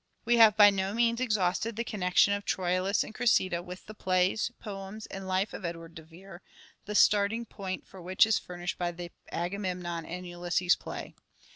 We 0.25 0.37
have 0.37 0.57
by 0.57 0.71
no 0.71 0.95
means 0.95 1.21
exhausted 1.21 1.75
the 1.75 1.83
connection 1.83 2.33
of" 2.33 2.43
Troilus 2.43 3.03
and 3.03 3.13
Cressida" 3.13 3.61
with 3.61 3.85
the 3.85 3.93
plays, 3.93 4.49
poems 4.59 5.05
and 5.05 5.27
life 5.27 5.53
of 5.53 5.63
Edward 5.63 5.93
de 5.93 6.01
Vere, 6.01 6.41
the 6.85 6.95
starting 6.95 7.45
point 7.45 7.85
for 7.85 8.01
which 8.01 8.25
is 8.25 8.39
furnished 8.39 8.79
by 8.79 8.91
the" 8.93 9.11
Agamemnon 9.31 10.03
and 10.07 10.25
Ulysses" 10.27 10.75
play. 10.75 11.13